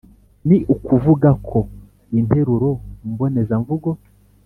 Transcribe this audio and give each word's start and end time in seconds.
Ni 0.47 0.57
ukuvuga 0.75 1.29
ko 1.47 1.59
interuro 2.19 2.69
mbonezamvugo 3.11 3.89